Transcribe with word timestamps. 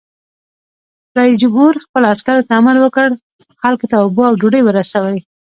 رئیس 1.17 1.35
جمهور 1.43 1.73
خپلو 1.85 2.05
عسکرو 2.13 2.45
ته 2.47 2.51
امر 2.59 2.75
وکړ؛ 2.81 3.07
خلکو 3.61 3.85
ته 3.91 3.95
اوبه 4.03 4.23
او 4.27 4.33
ډوډۍ 4.41 4.61
ورسوئ! 4.63 5.17